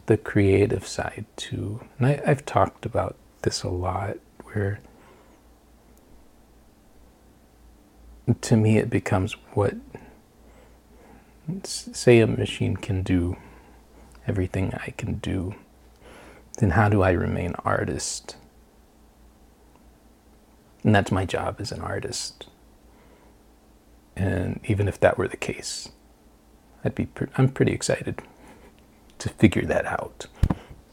the 0.07 0.17
creative 0.17 0.87
side 0.87 1.25
too. 1.37 1.81
And 1.99 2.07
I, 2.09 2.21
have 2.27 2.45
talked 2.45 2.85
about 2.85 3.17
this 3.43 3.63
a 3.63 3.69
lot, 3.69 4.17
where 4.43 4.81
to 8.41 8.57
me, 8.57 8.77
it 8.77 8.91
becomes 8.91 9.35
what, 9.53 9.75
say, 11.63 12.19
a 12.19 12.27
machine 12.27 12.77
can 12.77 13.03
do 13.03 13.37
everything 14.27 14.75
I 14.75 14.93
can 14.97 15.15
do, 15.19 15.55
then 16.59 16.71
how 16.71 16.89
do 16.89 17.03
I 17.03 17.13
remain 17.13 17.55
artist? 17.65 18.37
And 20.87 20.95
that's 20.95 21.13
my 21.13 21.27
job 21.27 21.57
as 21.59 21.71
an 21.71 21.83
artist. 21.83 22.47
And 24.17 24.61
even 24.65 24.89
if 24.89 24.99
that 25.01 25.19
were 25.19 25.29
the 25.29 25.37
case, 25.37 25.91
I'd 26.83 26.95
be 26.95 27.05
pre- 27.05 27.29
I'm 27.37 27.51
pretty 27.51 27.73
excited 27.73 28.23
to 29.19 29.29
figure 29.29 29.67
that 29.67 29.85
out. 29.85 30.25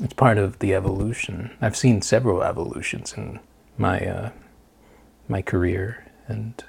It's 0.02 0.14
part 0.14 0.38
of 0.38 0.60
the 0.60 0.74
evolution. 0.74 1.56
I've 1.62 1.78
seen 1.78 2.02
several 2.02 2.44
evolutions 2.44 3.14
in 3.14 3.40
my 3.78 4.00
uh, 4.06 4.30
my 5.30 5.42
career, 5.42 6.12
and 6.28 6.62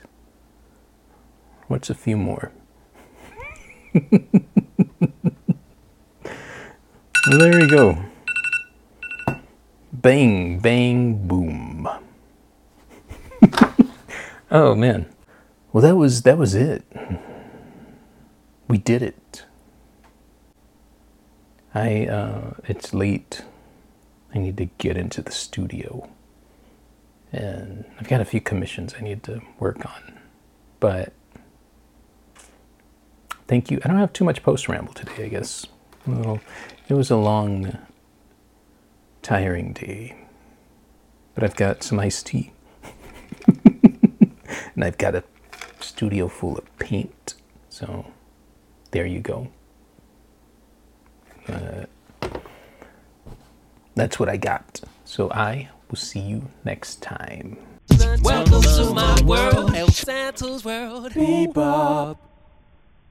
What's 1.66 1.88
a 1.88 1.94
few 1.94 2.18
more? 2.18 2.52
well, 3.94 4.10
there 7.30 7.58
we 7.58 7.66
go. 7.66 7.98
Bang, 9.92 10.58
bang, 10.58 11.26
boom. 11.26 11.88
oh 14.50 14.74
man. 14.74 15.06
Well, 15.72 15.82
that 15.82 15.96
was 15.96 16.22
that 16.22 16.38
was 16.38 16.54
it. 16.54 16.84
We 18.68 18.78
did 18.78 19.02
it. 19.02 19.44
I 21.74 22.06
uh, 22.06 22.54
it's 22.64 22.94
late. 22.94 23.42
I 24.34 24.38
need 24.38 24.56
to 24.58 24.66
get 24.78 24.96
into 24.96 25.22
the 25.22 25.30
studio, 25.32 26.08
and 27.32 27.84
I've 27.98 28.08
got 28.08 28.20
a 28.20 28.24
few 28.24 28.40
commissions 28.40 28.94
I 28.98 29.02
need 29.02 29.22
to 29.24 29.40
work 29.58 29.84
on, 29.86 30.18
but 30.80 31.12
thank 33.46 33.70
you. 33.70 33.80
I 33.84 33.88
don't 33.88 33.98
have 33.98 34.12
too 34.12 34.24
much 34.24 34.42
post 34.42 34.68
ramble 34.68 34.92
today, 34.92 35.24
I 35.24 35.28
guess. 35.28 35.66
It 36.88 36.94
was 36.94 37.10
a 37.10 37.16
long, 37.16 37.78
tiring 39.22 39.72
day. 39.72 40.16
But 41.34 41.44
I've 41.44 41.56
got 41.56 41.82
some 41.82 41.98
iced 41.98 42.26
tea. 42.26 42.52
And 44.74 44.84
I've 44.84 44.98
got 44.98 45.14
a 45.14 45.24
studio 45.80 46.28
full 46.28 46.58
of 46.58 46.78
paint. 46.78 47.34
So 47.68 48.06
there 48.90 49.06
you 49.06 49.20
go. 49.20 49.48
Uh, 51.48 51.84
that's 53.94 54.18
what 54.18 54.28
I 54.28 54.36
got. 54.36 54.80
So 55.04 55.30
I 55.30 55.68
will 55.90 55.96
see 55.96 56.20
you 56.20 56.48
next 56.64 57.02
time. 57.02 57.58
Welcome 58.22 58.62
to 58.62 58.92
my 58.94 59.20
world, 59.22 59.74
El 59.74 59.88
Santos 59.88 60.64
world. 60.64 61.12
Bebop. 61.12 62.16